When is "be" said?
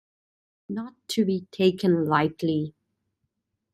1.25-1.45